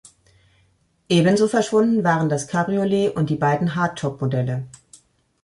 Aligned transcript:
Ebenso 1.09 1.47
verschwunden 1.47 2.03
waren 2.03 2.27
das 2.27 2.47
Cabriolet 2.47 3.11
und 3.15 3.29
die 3.29 3.35
beiden 3.35 3.75
Hardtop-Modelle. 3.75 4.65